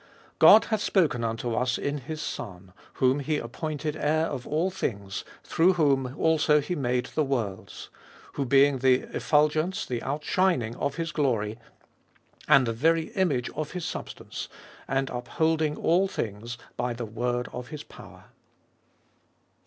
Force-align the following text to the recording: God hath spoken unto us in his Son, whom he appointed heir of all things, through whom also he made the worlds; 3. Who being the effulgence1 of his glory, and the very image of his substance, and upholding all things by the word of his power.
God 0.39 0.65
hath 0.65 0.81
spoken 0.81 1.23
unto 1.23 1.53
us 1.53 1.77
in 1.77 1.99
his 1.99 2.19
Son, 2.19 2.73
whom 2.93 3.19
he 3.19 3.37
appointed 3.37 3.95
heir 3.95 4.25
of 4.25 4.47
all 4.47 4.71
things, 4.71 5.23
through 5.43 5.73
whom 5.73 6.15
also 6.17 6.59
he 6.59 6.73
made 6.73 7.05
the 7.13 7.23
worlds; 7.23 7.89
3. 8.33 8.33
Who 8.33 8.45
being 8.45 8.77
the 8.79 9.01
effulgence1 9.03 10.75
of 10.77 10.95
his 10.95 11.11
glory, 11.11 11.59
and 12.47 12.65
the 12.65 12.73
very 12.73 13.09
image 13.09 13.51
of 13.51 13.73
his 13.73 13.85
substance, 13.85 14.49
and 14.87 15.11
upholding 15.11 15.77
all 15.77 16.07
things 16.07 16.57
by 16.75 16.93
the 16.93 17.05
word 17.05 17.47
of 17.53 17.67
his 17.67 17.83
power. 17.83 18.31